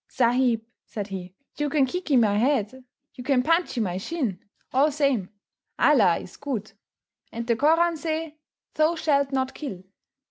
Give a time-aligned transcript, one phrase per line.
[0.07, 4.39] "Sahib," said he, "you can kickee my head, you can punchee my shin
[4.73, 5.29] all same.
[5.77, 6.71] Allah is good,
[7.31, 8.39] and the Koran say,
[8.73, 9.83] 'Thou shalt not kill.